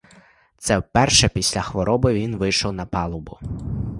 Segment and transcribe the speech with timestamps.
[0.57, 3.39] Це вперше після хвороби він вийшов на палубу.